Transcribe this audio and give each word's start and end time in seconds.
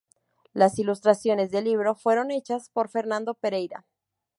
Las 0.53 0.79
ilustraciones 0.79 1.51
del 1.51 1.65
libro 1.65 1.93
fueron 1.93 2.31
hechas 2.31 2.71
por 2.71 2.89
Fernando 2.89 3.35
Pereira. 3.35 3.85